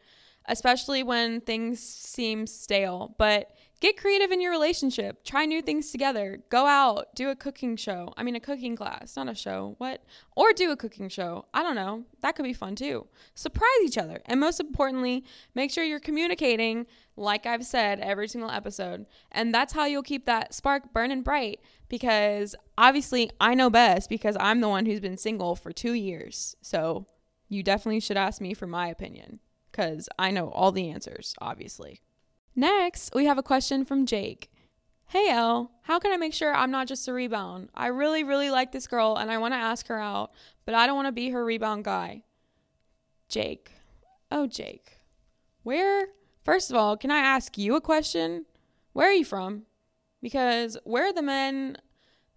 especially 0.50 1.04
when 1.04 1.42
things 1.42 1.80
seem 1.80 2.46
stale, 2.46 3.16
but 3.18 3.56
Get 3.82 3.96
creative 3.96 4.32
in 4.32 4.42
your 4.42 4.52
relationship. 4.52 5.24
Try 5.24 5.46
new 5.46 5.62
things 5.62 5.90
together. 5.90 6.40
Go 6.50 6.66
out, 6.66 7.16
do 7.16 7.30
a 7.30 7.36
cooking 7.36 7.78
show. 7.78 8.14
I 8.18 8.24
mean, 8.24 8.36
a 8.36 8.40
cooking 8.42 8.76
class, 8.76 9.16
not 9.16 9.30
a 9.30 9.36
show. 9.36 9.76
What? 9.78 10.04
Or 10.36 10.52
do 10.52 10.72
a 10.72 10.76
cooking 10.76 11.08
show. 11.08 11.46
I 11.54 11.64
don't 11.64 11.76
know. 11.76 12.04
That 12.22 12.36
could 12.36 12.44
be 12.44 12.52
fun 12.52 12.76
too. 12.76 13.08
Surprise 13.36 13.70
each 13.84 13.98
other. 13.98 14.20
And 14.26 14.42
most 14.42 14.60
importantly, 14.60 15.24
make 15.56 15.72
sure 15.72 15.86
you're 15.86 16.02
communicating, 16.02 16.88
like 17.16 17.46
I've 17.46 17.66
said 17.66 18.02
every 18.02 18.28
single 18.28 18.52
episode. 18.52 19.06
And 19.32 19.54
that's 19.54 19.72
how 19.72 19.86
you'll 19.86 20.04
keep 20.04 20.26
that 20.26 20.54
spark 20.54 20.92
burning 20.92 21.22
bright 21.22 21.62
because 21.88 22.58
obviously 22.78 23.32
I 23.40 23.56
know 23.56 23.70
best 23.70 24.10
because 24.10 24.36
I'm 24.42 24.60
the 24.60 24.68
one 24.68 24.88
who's 24.88 25.00
been 25.00 25.18
single 25.18 25.56
for 25.56 25.72
two 25.72 25.94
years. 25.94 26.58
So 26.62 27.08
you 27.48 27.64
definitely 27.64 28.02
should 28.02 28.18
ask 28.18 28.42
me 28.42 28.54
for 28.54 28.68
my 28.68 28.90
opinion 28.90 29.40
because 29.72 30.10
I 30.18 30.32
know 30.32 30.50
all 30.50 30.72
the 30.72 30.90
answers, 30.90 31.36
obviously. 31.40 32.02
Next, 32.56 33.14
we 33.14 33.26
have 33.26 33.38
a 33.38 33.44
question 33.44 33.86
from 33.86 34.06
Jake. 34.06 34.52
Hey 35.08 35.28
Elle, 35.30 35.72
how 35.84 35.98
can 35.98 36.12
I 36.12 36.18
make 36.18 36.34
sure 36.34 36.54
I'm 36.54 36.70
not 36.70 36.88
just 36.88 37.08
a 37.08 37.14
rebound? 37.14 37.70
I 37.74 37.88
really, 37.88 38.24
really 38.24 38.52
like 38.52 38.72
this 38.72 38.86
girl 38.86 39.16
and 39.16 39.32
I 39.32 39.40
want 39.40 39.54
to 39.54 39.60
ask 39.60 39.88
her 39.88 40.00
out, 40.00 40.32
but 40.66 40.76
I 40.76 40.86
don't 40.86 40.96
want 40.96 41.08
to 41.08 41.12
be 41.12 41.30
her 41.32 41.44
rebound 41.44 41.84
guy. 41.84 42.24
Jake. 43.28 43.72
Oh, 44.32 44.46
Jake. 44.46 45.00
Where, 45.64 46.10
first 46.44 46.70
of 46.70 46.76
all, 46.76 46.96
can 46.96 47.10
I 47.10 47.20
ask 47.20 47.58
you 47.58 47.76
a 47.76 47.82
question? 47.82 48.46
Where 48.94 49.10
are 49.10 49.14
you 49.14 49.26
from? 49.26 49.64
Because 50.22 50.78
where 50.84 51.06
are 51.06 51.14
the 51.14 51.22
men 51.22 51.78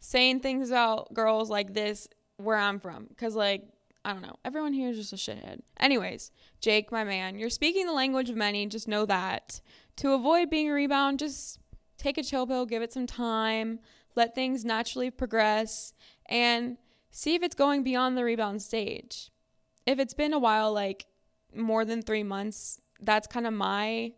saying 0.01 0.41
things 0.41 0.71
about 0.71 1.13
girls 1.13 1.51
like 1.51 1.75
this 1.75 2.09
where 2.37 2.57
I'm 2.57 2.81
from? 2.81 3.07
Because, 3.07 3.35
like, 3.35 3.65
I 4.05 4.13
don't 4.13 4.23
know. 4.23 4.37
Everyone 4.45 4.73
here 4.73 4.91
is 4.91 4.97
just 4.97 5.13
a 5.13 5.17
shithead. 5.17 5.61
Anyways, 5.79 6.33
Jake, 6.61 6.91
my 6.91 7.05
man, 7.05 7.39
you're 7.39 7.51
speaking 7.51 7.87
the 7.87 7.93
language 7.93 8.31
of 8.31 8.37
many. 8.37 8.67
Just 8.67 8.89
know 8.89 9.07
that. 9.07 9.61
To 9.97 10.13
avoid 10.13 10.51
being 10.51 10.69
a 10.69 10.73
rebound, 10.73 11.19
just 11.21 11.61
take 11.99 12.19
a 12.19 12.23
chill 12.23 12.47
pill, 12.47 12.67
give 12.67 12.83
it 12.83 12.93
some 12.93 13.07
time, 13.07 13.79
let 14.17 14.35
things 14.35 14.65
naturally 14.65 15.11
progress, 15.11 15.93
and 16.27 16.79
see 17.11 17.35
if 17.35 17.43
it's 17.43 17.55
going 17.55 17.85
beyond 17.85 18.17
the 18.17 18.25
rebound 18.25 18.63
stage. 18.63 19.31
If 19.87 19.99
it's 19.99 20.15
been 20.15 20.33
a 20.33 20.39
while, 20.39 20.73
like 20.73 21.07
more 21.55 21.85
than 21.85 22.03
three 22.03 22.25
months, 22.25 22.81
that's 23.01 23.27
kind 23.27 23.47
of 23.47 23.53
my 23.53 24.13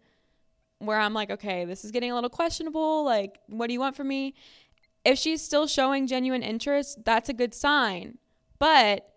where 0.79 0.99
I'm 0.99 1.15
like, 1.15 1.31
okay, 1.31 1.65
this 1.65 1.85
is 1.85 1.91
getting 1.91 2.11
a 2.11 2.15
little 2.15 2.31
questionable. 2.31 3.05
Like, 3.05 3.39
what 3.49 3.69
do 3.69 3.73
you 3.73 3.81
want 3.81 3.97
from 3.97 4.09
me? 4.09 4.35
If 5.05 5.19
she's 5.19 5.43
still 5.43 5.67
showing 5.67 6.07
genuine 6.07 6.43
interest, 6.43 7.05
that's 7.05 7.29
a 7.29 7.35
good 7.35 7.55
sign. 7.55 8.19
But 8.59 9.09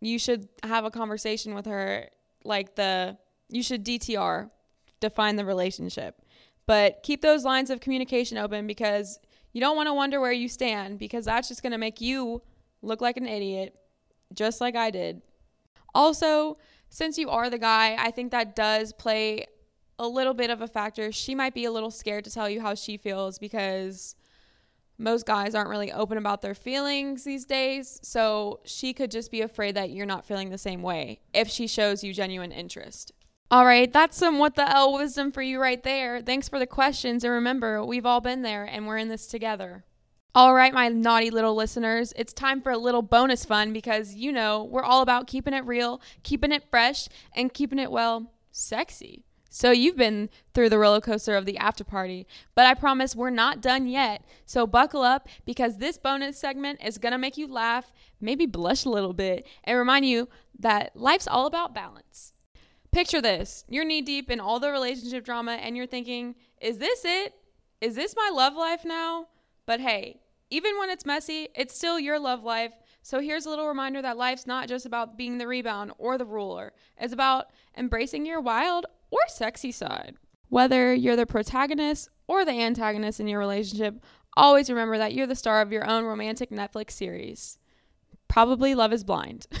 you 0.00 0.18
should 0.18 0.48
have 0.62 0.84
a 0.84 0.90
conversation 0.90 1.54
with 1.54 1.66
her, 1.66 2.08
like 2.44 2.76
the, 2.76 3.16
you 3.48 3.62
should 3.62 3.84
DTR 3.84 4.50
define 5.00 5.36
the 5.36 5.44
relationship. 5.44 6.22
But 6.66 7.02
keep 7.02 7.22
those 7.22 7.44
lines 7.44 7.70
of 7.70 7.80
communication 7.80 8.38
open 8.38 8.66
because 8.66 9.18
you 9.52 9.60
don't 9.60 9.76
want 9.76 9.86
to 9.86 9.94
wonder 9.94 10.20
where 10.20 10.32
you 10.32 10.48
stand 10.48 10.98
because 10.98 11.24
that's 11.24 11.48
just 11.48 11.62
going 11.62 11.72
to 11.72 11.78
make 11.78 12.00
you 12.00 12.42
look 12.82 13.00
like 13.00 13.16
an 13.16 13.26
idiot, 13.26 13.74
just 14.34 14.60
like 14.60 14.76
I 14.76 14.90
did. 14.90 15.22
Also, 15.94 16.58
since 16.90 17.16
you 17.18 17.30
are 17.30 17.48
the 17.48 17.58
guy, 17.58 17.96
I 17.98 18.10
think 18.10 18.32
that 18.32 18.54
does 18.54 18.92
play 18.92 19.46
a 19.98 20.06
little 20.06 20.34
bit 20.34 20.50
of 20.50 20.60
a 20.60 20.68
factor. 20.68 21.10
She 21.10 21.34
might 21.34 21.54
be 21.54 21.64
a 21.64 21.70
little 21.70 21.90
scared 21.90 22.24
to 22.24 22.30
tell 22.30 22.50
you 22.50 22.60
how 22.60 22.74
she 22.74 22.96
feels 22.96 23.38
because 23.38 24.14
most 24.98 25.26
guys 25.26 25.54
aren't 25.54 25.70
really 25.70 25.92
open 25.92 26.18
about 26.18 26.42
their 26.42 26.54
feelings 26.54 27.24
these 27.24 27.44
days. 27.44 27.98
So 28.02 28.60
she 28.64 28.92
could 28.92 29.10
just 29.10 29.30
be 29.30 29.42
afraid 29.42 29.74
that 29.76 29.90
you're 29.90 30.06
not 30.06 30.26
feeling 30.26 30.50
the 30.50 30.58
same 30.58 30.82
way 30.82 31.20
if 31.34 31.48
she 31.48 31.66
shows 31.66 32.02
you 32.02 32.12
genuine 32.12 32.52
interest. 32.52 33.12
All 33.50 33.64
right, 33.64 33.92
that's 33.92 34.16
some 34.16 34.38
what 34.38 34.56
the 34.56 34.68
Elle 34.68 34.94
wisdom 34.94 35.30
for 35.30 35.42
you 35.42 35.60
right 35.60 35.82
there. 35.82 36.20
Thanks 36.20 36.48
for 36.48 36.58
the 36.58 36.66
questions. 36.66 37.22
And 37.22 37.32
remember, 37.32 37.84
we've 37.84 38.06
all 38.06 38.20
been 38.20 38.42
there 38.42 38.64
and 38.64 38.86
we're 38.86 38.98
in 38.98 39.08
this 39.08 39.28
together. 39.28 39.84
All 40.34 40.52
right, 40.52 40.74
my 40.74 40.88
naughty 40.88 41.30
little 41.30 41.54
listeners, 41.54 42.12
it's 42.16 42.32
time 42.32 42.60
for 42.60 42.70
a 42.70 42.76
little 42.76 43.02
bonus 43.02 43.44
fun 43.44 43.72
because 43.72 44.14
you 44.14 44.32
know 44.32 44.64
we're 44.64 44.82
all 44.82 45.00
about 45.00 45.26
keeping 45.26 45.54
it 45.54 45.64
real, 45.64 46.00
keeping 46.24 46.52
it 46.52 46.64
fresh, 46.68 47.08
and 47.34 47.54
keeping 47.54 47.78
it, 47.78 47.90
well, 47.90 48.32
sexy. 48.50 49.24
So 49.56 49.70
you've 49.70 49.96
been 49.96 50.28
through 50.52 50.68
the 50.68 50.78
roller 50.78 51.00
coaster 51.00 51.34
of 51.34 51.46
the 51.46 51.56
after 51.56 51.82
party, 51.82 52.26
but 52.54 52.66
I 52.66 52.74
promise 52.74 53.16
we're 53.16 53.30
not 53.30 53.62
done 53.62 53.86
yet. 53.86 54.22
So 54.44 54.66
buckle 54.66 55.00
up 55.00 55.30
because 55.46 55.78
this 55.78 55.96
bonus 55.96 56.38
segment 56.38 56.84
is 56.84 56.98
going 56.98 57.12
to 57.12 57.18
make 57.18 57.38
you 57.38 57.46
laugh, 57.46 57.90
maybe 58.20 58.44
blush 58.44 58.84
a 58.84 58.90
little 58.90 59.14
bit, 59.14 59.46
and 59.64 59.78
remind 59.78 60.04
you 60.04 60.28
that 60.58 60.94
life's 60.94 61.26
all 61.26 61.46
about 61.46 61.74
balance. 61.74 62.34
Picture 62.92 63.22
this 63.22 63.64
you're 63.66 63.86
knee 63.86 64.02
deep 64.02 64.30
in 64.30 64.40
all 64.40 64.60
the 64.60 64.70
relationship 64.70 65.24
drama 65.24 65.52
and 65.52 65.74
you're 65.74 65.86
thinking, 65.86 66.34
is 66.60 66.76
this 66.76 67.06
it? 67.06 67.32
Is 67.80 67.94
this 67.94 68.14
my 68.14 68.30
love 68.30 68.56
life 68.56 68.84
now? 68.84 69.28
But 69.64 69.80
hey, 69.80 70.20
even 70.50 70.78
when 70.78 70.90
it's 70.90 71.06
messy, 71.06 71.48
it's 71.54 71.74
still 71.74 71.98
your 71.98 72.18
love 72.18 72.44
life. 72.44 72.74
So 73.00 73.20
here's 73.20 73.46
a 73.46 73.50
little 73.50 73.68
reminder 73.68 74.02
that 74.02 74.18
life's 74.18 74.46
not 74.46 74.68
just 74.68 74.84
about 74.84 75.16
being 75.16 75.38
the 75.38 75.46
rebound 75.46 75.92
or 75.96 76.18
the 76.18 76.26
ruler, 76.26 76.74
it's 76.98 77.14
about 77.14 77.46
embracing 77.74 78.26
your 78.26 78.42
wild 78.42 78.84
or 79.10 79.20
sexy 79.28 79.72
side. 79.72 80.16
Whether 80.48 80.94
you're 80.94 81.16
the 81.16 81.26
protagonist 81.26 82.08
or 82.28 82.44
the 82.44 82.52
antagonist 82.52 83.20
in 83.20 83.28
your 83.28 83.40
relationship, 83.40 84.02
always 84.36 84.70
remember 84.70 84.98
that 84.98 85.14
you're 85.14 85.26
the 85.26 85.34
star 85.34 85.60
of 85.60 85.72
your 85.72 85.88
own 85.88 86.04
romantic 86.04 86.50
Netflix 86.50 86.92
series. 86.92 87.58
Probably 88.28 88.74
Love 88.74 88.92
is 88.92 89.04
Blind. 89.04 89.46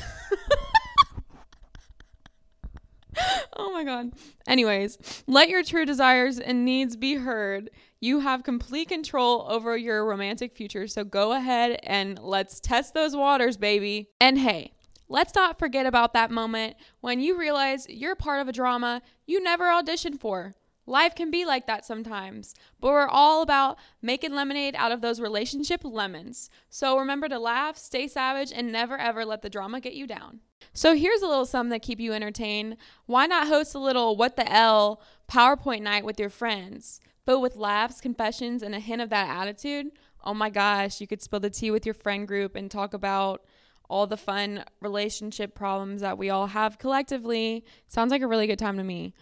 oh 3.56 3.72
my 3.72 3.84
god. 3.84 4.12
Anyways, 4.46 4.98
let 5.26 5.48
your 5.48 5.62
true 5.62 5.84
desires 5.84 6.38
and 6.38 6.64
needs 6.64 6.96
be 6.96 7.14
heard. 7.14 7.70
You 8.00 8.20
have 8.20 8.42
complete 8.42 8.88
control 8.88 9.46
over 9.48 9.76
your 9.76 10.04
romantic 10.04 10.54
future, 10.54 10.86
so 10.86 11.02
go 11.04 11.32
ahead 11.32 11.80
and 11.82 12.18
let's 12.18 12.60
test 12.60 12.94
those 12.94 13.16
waters, 13.16 13.56
baby. 13.56 14.10
And 14.20 14.38
hey, 14.38 14.72
let's 15.08 15.34
not 15.34 15.58
forget 15.58 15.86
about 15.86 16.12
that 16.12 16.30
moment 16.30 16.76
when 17.00 17.20
you 17.20 17.38
realize 17.38 17.88
you're 17.88 18.16
part 18.16 18.40
of 18.40 18.48
a 18.48 18.52
drama 18.52 19.02
you 19.26 19.42
never 19.42 19.64
auditioned 19.64 20.20
for. 20.20 20.54
Life 20.88 21.16
can 21.16 21.32
be 21.32 21.44
like 21.44 21.66
that 21.66 21.84
sometimes, 21.84 22.54
but 22.80 22.92
we're 22.92 23.08
all 23.08 23.42
about 23.42 23.76
making 24.00 24.34
lemonade 24.34 24.76
out 24.76 24.92
of 24.92 25.00
those 25.00 25.20
relationship 25.20 25.80
lemons. 25.82 26.48
So 26.70 26.96
remember 26.96 27.28
to 27.28 27.40
laugh, 27.40 27.76
stay 27.76 28.06
savage, 28.06 28.52
and 28.54 28.70
never 28.70 28.96
ever 28.96 29.24
let 29.24 29.42
the 29.42 29.50
drama 29.50 29.80
get 29.80 29.94
you 29.94 30.06
down. 30.06 30.40
So 30.72 30.94
here's 30.94 31.22
a 31.22 31.26
little 31.26 31.44
something 31.44 31.70
that 31.70 31.82
keep 31.82 31.98
you 31.98 32.12
entertained. 32.12 32.76
Why 33.06 33.26
not 33.26 33.48
host 33.48 33.74
a 33.74 33.80
little 33.80 34.16
what 34.16 34.36
the 34.36 34.50
Elle 34.50 35.00
PowerPoint 35.28 35.82
night 35.82 36.04
with 36.04 36.20
your 36.20 36.30
friends, 36.30 37.00
but 37.24 37.40
with 37.40 37.56
laughs, 37.56 38.00
confessions, 38.00 38.62
and 38.62 38.72
a 38.72 38.80
hint 38.80 39.02
of 39.02 39.10
that 39.10 39.28
attitude? 39.28 39.90
Oh 40.22 40.34
my 40.34 40.50
gosh, 40.50 41.00
you 41.00 41.08
could 41.08 41.22
spill 41.22 41.40
the 41.40 41.50
tea 41.50 41.72
with 41.72 41.84
your 41.84 41.94
friend 41.94 42.28
group 42.28 42.54
and 42.54 42.70
talk 42.70 42.94
about 42.94 43.44
all 43.88 44.06
the 44.06 44.16
fun 44.16 44.64
relationship 44.80 45.54
problems 45.54 46.00
that 46.00 46.18
we 46.18 46.30
all 46.30 46.48
have 46.48 46.78
collectively. 46.78 47.64
Sounds 47.88 48.10
like 48.10 48.22
a 48.22 48.26
really 48.26 48.46
good 48.46 48.58
time 48.58 48.76
to 48.76 48.84
me. 48.84 49.14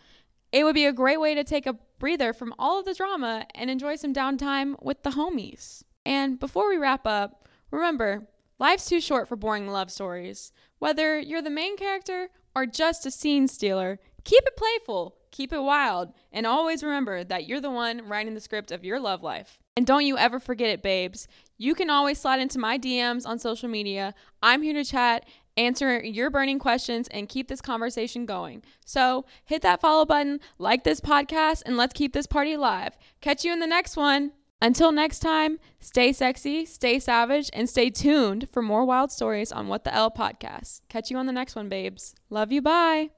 It 0.52 0.64
would 0.64 0.74
be 0.74 0.86
a 0.86 0.92
great 0.92 1.20
way 1.20 1.34
to 1.34 1.44
take 1.44 1.66
a 1.66 1.78
breather 1.98 2.32
from 2.32 2.54
all 2.58 2.78
of 2.78 2.84
the 2.84 2.94
drama 2.94 3.46
and 3.54 3.70
enjoy 3.70 3.96
some 3.96 4.14
downtime 4.14 4.76
with 4.82 5.02
the 5.02 5.10
homies. 5.10 5.82
And 6.06 6.38
before 6.38 6.68
we 6.68 6.76
wrap 6.76 7.06
up, 7.06 7.48
remember, 7.70 8.28
life's 8.58 8.88
too 8.88 9.00
short 9.00 9.26
for 9.26 9.36
boring 9.36 9.66
love 9.66 9.90
stories. 9.90 10.52
Whether 10.78 11.18
you're 11.18 11.42
the 11.42 11.50
main 11.50 11.76
character 11.76 12.28
or 12.54 12.66
just 12.66 13.06
a 13.06 13.10
scene 13.10 13.48
stealer, 13.48 13.98
keep 14.22 14.42
it 14.46 14.56
playful, 14.56 15.16
keep 15.34 15.52
it 15.52 15.62
wild, 15.62 16.12
and 16.32 16.46
always 16.46 16.82
remember 16.82 17.24
that 17.24 17.46
you're 17.46 17.60
the 17.60 17.70
one 17.70 18.08
writing 18.08 18.34
the 18.34 18.40
script 18.40 18.70
of 18.70 18.84
your 18.84 19.00
love 19.00 19.22
life. 19.22 19.58
And 19.76 19.86
don't 19.86 20.06
you 20.06 20.16
ever 20.16 20.38
forget 20.38 20.70
it, 20.70 20.82
babes. 20.82 21.26
You 21.58 21.74
can 21.74 21.90
always 21.90 22.18
slide 22.18 22.40
into 22.40 22.58
my 22.58 22.78
DMs 22.78 23.26
on 23.26 23.38
social 23.38 23.68
media. 23.68 24.14
I'm 24.42 24.62
here 24.62 24.74
to 24.74 24.84
chat 24.84 25.26
answer 25.56 26.02
your 26.02 26.30
burning 26.30 26.58
questions, 26.58 27.08
and 27.08 27.28
keep 27.28 27.48
this 27.48 27.60
conversation 27.60 28.26
going. 28.26 28.62
So 28.84 29.24
hit 29.44 29.62
that 29.62 29.80
follow 29.80 30.04
button, 30.04 30.40
like 30.58 30.84
this 30.84 31.00
podcast, 31.00 31.62
and 31.66 31.76
let's 31.76 31.92
keep 31.92 32.12
this 32.12 32.26
party 32.26 32.54
alive. 32.54 32.96
Catch 33.20 33.44
you 33.44 33.52
in 33.52 33.60
the 33.60 33.66
next 33.66 33.96
one. 33.96 34.32
Until 34.62 34.92
next 34.92 35.18
time, 35.18 35.58
stay 35.80 36.12
sexy, 36.12 36.64
stay 36.64 36.98
savage, 36.98 37.50
and 37.52 37.68
stay 37.68 37.90
tuned 37.90 38.48
for 38.50 38.62
more 38.62 38.84
wild 38.84 39.12
stories 39.12 39.52
on 39.52 39.68
What 39.68 39.84
the 39.84 39.94
Elle 39.94 40.10
podcast. 40.10 40.80
Catch 40.88 41.10
you 41.10 41.18
on 41.18 41.26
the 41.26 41.32
next 41.32 41.54
one, 41.54 41.68
babes. 41.68 42.14
Love 42.30 42.50
you. 42.50 42.62
Bye. 42.62 43.10